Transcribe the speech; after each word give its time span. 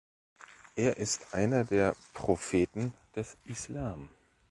Er 0.75 0.97
ist 0.97 1.35
einer 1.35 1.63
der 1.63 1.95
Propheten 2.15 2.91
des 3.15 3.37
Islam. 3.45 4.09